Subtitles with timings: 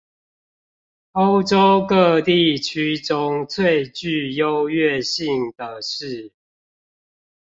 [1.11, 6.31] 歐洲各地區中最具優越性的是